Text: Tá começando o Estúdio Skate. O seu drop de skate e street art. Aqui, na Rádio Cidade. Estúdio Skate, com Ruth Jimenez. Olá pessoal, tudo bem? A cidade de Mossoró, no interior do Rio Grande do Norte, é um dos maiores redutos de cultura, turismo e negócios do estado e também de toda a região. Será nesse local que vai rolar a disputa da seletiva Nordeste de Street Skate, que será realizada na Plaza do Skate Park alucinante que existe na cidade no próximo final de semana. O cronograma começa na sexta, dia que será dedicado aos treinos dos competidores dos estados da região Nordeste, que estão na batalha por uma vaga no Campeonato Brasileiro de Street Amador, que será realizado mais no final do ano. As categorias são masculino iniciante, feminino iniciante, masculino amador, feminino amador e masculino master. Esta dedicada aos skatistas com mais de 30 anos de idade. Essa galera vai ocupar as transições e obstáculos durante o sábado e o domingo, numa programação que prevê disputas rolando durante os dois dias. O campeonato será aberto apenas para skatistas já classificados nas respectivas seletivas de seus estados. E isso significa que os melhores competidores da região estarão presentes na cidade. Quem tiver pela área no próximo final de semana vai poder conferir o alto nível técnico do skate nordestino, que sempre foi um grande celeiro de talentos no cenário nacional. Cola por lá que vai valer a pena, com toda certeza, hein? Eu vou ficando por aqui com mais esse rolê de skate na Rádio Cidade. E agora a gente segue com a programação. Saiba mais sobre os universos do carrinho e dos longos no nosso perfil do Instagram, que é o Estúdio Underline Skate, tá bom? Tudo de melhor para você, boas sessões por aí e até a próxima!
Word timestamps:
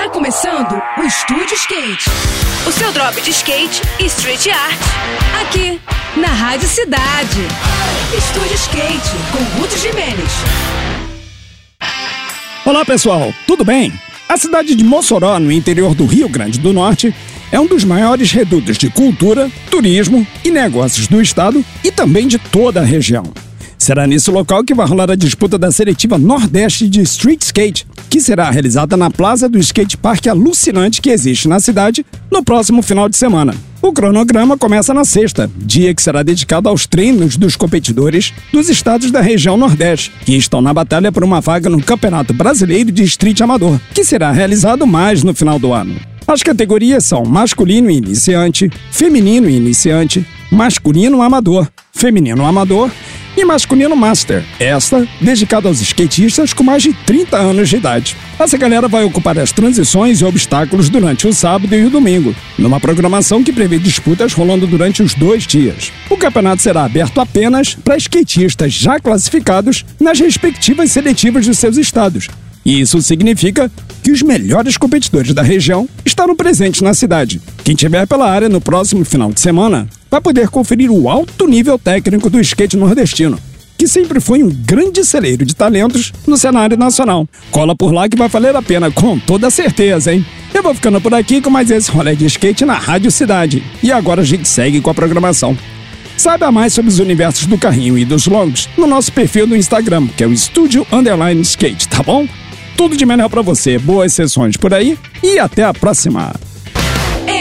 Tá 0.00 0.08
começando 0.08 0.80
o 0.96 1.02
Estúdio 1.02 1.54
Skate. 1.56 2.08
O 2.66 2.72
seu 2.72 2.90
drop 2.90 3.20
de 3.20 3.28
skate 3.32 3.82
e 4.00 4.06
street 4.06 4.46
art. 4.46 4.80
Aqui, 5.42 5.78
na 6.16 6.28
Rádio 6.28 6.66
Cidade. 6.66 7.42
Estúdio 8.16 8.54
Skate, 8.54 9.10
com 9.30 9.60
Ruth 9.60 9.76
Jimenez. 9.76 10.32
Olá 12.64 12.82
pessoal, 12.82 13.30
tudo 13.46 13.62
bem? 13.62 13.92
A 14.26 14.38
cidade 14.38 14.74
de 14.74 14.82
Mossoró, 14.82 15.38
no 15.38 15.52
interior 15.52 15.94
do 15.94 16.06
Rio 16.06 16.30
Grande 16.30 16.58
do 16.58 16.72
Norte, 16.72 17.14
é 17.52 17.60
um 17.60 17.66
dos 17.66 17.84
maiores 17.84 18.32
redutos 18.32 18.78
de 18.78 18.88
cultura, 18.88 19.50
turismo 19.70 20.26
e 20.42 20.50
negócios 20.50 21.08
do 21.08 21.20
estado 21.20 21.62
e 21.84 21.92
também 21.92 22.26
de 22.26 22.38
toda 22.38 22.80
a 22.80 22.84
região. 22.84 23.24
Será 23.90 24.06
nesse 24.06 24.30
local 24.30 24.62
que 24.62 24.72
vai 24.72 24.86
rolar 24.86 25.10
a 25.10 25.16
disputa 25.16 25.58
da 25.58 25.72
seletiva 25.72 26.16
Nordeste 26.16 26.88
de 26.88 27.00
Street 27.02 27.42
Skate, 27.42 27.84
que 28.08 28.20
será 28.20 28.48
realizada 28.48 28.96
na 28.96 29.10
Plaza 29.10 29.48
do 29.48 29.58
Skate 29.58 29.96
Park 29.96 30.28
alucinante 30.28 31.02
que 31.02 31.10
existe 31.10 31.48
na 31.48 31.58
cidade 31.58 32.06
no 32.30 32.44
próximo 32.44 32.82
final 32.82 33.08
de 33.08 33.16
semana. 33.16 33.52
O 33.82 33.92
cronograma 33.92 34.56
começa 34.56 34.94
na 34.94 35.04
sexta, 35.04 35.50
dia 35.56 35.92
que 35.92 36.00
será 36.00 36.22
dedicado 36.22 36.68
aos 36.68 36.86
treinos 36.86 37.36
dos 37.36 37.56
competidores 37.56 38.32
dos 38.52 38.68
estados 38.68 39.10
da 39.10 39.20
região 39.20 39.56
Nordeste, 39.56 40.12
que 40.24 40.36
estão 40.36 40.62
na 40.62 40.72
batalha 40.72 41.10
por 41.10 41.24
uma 41.24 41.40
vaga 41.40 41.68
no 41.68 41.82
Campeonato 41.82 42.32
Brasileiro 42.32 42.92
de 42.92 43.02
Street 43.02 43.40
Amador, 43.40 43.80
que 43.92 44.04
será 44.04 44.30
realizado 44.30 44.86
mais 44.86 45.24
no 45.24 45.34
final 45.34 45.58
do 45.58 45.72
ano. 45.72 45.96
As 46.28 46.44
categorias 46.44 47.04
são 47.06 47.24
masculino 47.24 47.90
iniciante, 47.90 48.70
feminino 48.92 49.50
iniciante, 49.50 50.24
masculino 50.48 51.22
amador, 51.22 51.66
feminino 51.92 52.46
amador 52.46 52.88
e 53.40 53.44
masculino 53.44 53.96
master. 53.96 54.44
Esta 54.58 55.06
dedicada 55.20 55.68
aos 55.68 55.80
skatistas 55.80 56.52
com 56.52 56.62
mais 56.62 56.82
de 56.82 56.92
30 56.92 57.36
anos 57.36 57.68
de 57.68 57.76
idade. 57.76 58.16
Essa 58.38 58.58
galera 58.58 58.86
vai 58.86 59.02
ocupar 59.04 59.38
as 59.38 59.52
transições 59.52 60.20
e 60.20 60.24
obstáculos 60.24 60.88
durante 60.88 61.26
o 61.26 61.32
sábado 61.32 61.74
e 61.74 61.84
o 61.84 61.90
domingo, 61.90 62.34
numa 62.58 62.80
programação 62.80 63.42
que 63.42 63.52
prevê 63.52 63.78
disputas 63.78 64.32
rolando 64.32 64.66
durante 64.66 65.02
os 65.02 65.14
dois 65.14 65.46
dias. 65.46 65.90
O 66.08 66.16
campeonato 66.16 66.62
será 66.62 66.84
aberto 66.84 67.20
apenas 67.20 67.74
para 67.74 67.96
skatistas 67.96 68.72
já 68.72 69.00
classificados 69.00 69.84
nas 69.98 70.20
respectivas 70.20 70.92
seletivas 70.92 71.44
de 71.44 71.54
seus 71.54 71.76
estados. 71.76 72.28
E 72.64 72.80
isso 72.80 73.00
significa 73.00 73.70
que 74.02 74.10
os 74.10 74.22
melhores 74.22 74.76
competidores 74.76 75.32
da 75.32 75.42
região 75.42 75.88
estarão 76.04 76.36
presentes 76.36 76.82
na 76.82 76.92
cidade. 76.92 77.40
Quem 77.64 77.74
tiver 77.74 78.06
pela 78.06 78.30
área 78.30 78.48
no 78.48 78.60
próximo 78.60 79.04
final 79.04 79.32
de 79.32 79.40
semana 79.40 79.88
vai 80.10 80.20
poder 80.20 80.48
conferir 80.48 80.90
o 80.90 81.08
alto 81.08 81.46
nível 81.46 81.78
técnico 81.78 82.28
do 82.28 82.40
skate 82.40 82.76
nordestino, 82.76 83.38
que 83.78 83.86
sempre 83.86 84.20
foi 84.20 84.42
um 84.42 84.50
grande 84.50 85.04
celeiro 85.04 85.44
de 85.44 85.54
talentos 85.54 86.12
no 86.26 86.36
cenário 86.36 86.76
nacional. 86.76 87.26
Cola 87.50 87.76
por 87.76 87.92
lá 87.92 88.08
que 88.08 88.16
vai 88.16 88.28
valer 88.28 88.54
a 88.56 88.60
pena, 88.60 88.90
com 88.90 89.18
toda 89.18 89.50
certeza, 89.50 90.12
hein? 90.12 90.26
Eu 90.52 90.62
vou 90.62 90.74
ficando 90.74 91.00
por 91.00 91.14
aqui 91.14 91.40
com 91.40 91.48
mais 91.48 91.70
esse 91.70 91.90
rolê 91.90 92.16
de 92.16 92.26
skate 92.26 92.64
na 92.64 92.74
Rádio 92.74 93.10
Cidade. 93.10 93.62
E 93.82 93.92
agora 93.92 94.22
a 94.22 94.24
gente 94.24 94.48
segue 94.48 94.80
com 94.80 94.90
a 94.90 94.94
programação. 94.94 95.56
Saiba 96.16 96.52
mais 96.52 96.74
sobre 96.74 96.90
os 96.90 96.98
universos 96.98 97.46
do 97.46 97.56
carrinho 97.56 97.96
e 97.96 98.04
dos 98.04 98.26
longos 98.26 98.68
no 98.76 98.86
nosso 98.86 99.10
perfil 99.12 99.46
do 99.46 99.56
Instagram, 99.56 100.06
que 100.08 100.22
é 100.22 100.26
o 100.26 100.32
Estúdio 100.32 100.86
Underline 100.92 101.40
Skate, 101.40 101.88
tá 101.88 102.02
bom? 102.02 102.28
Tudo 102.76 102.96
de 102.96 103.06
melhor 103.06 103.30
para 103.30 103.40
você, 103.40 103.78
boas 103.78 104.12
sessões 104.12 104.56
por 104.56 104.74
aí 104.74 104.98
e 105.22 105.38
até 105.38 105.64
a 105.64 105.72
próxima! 105.72 106.49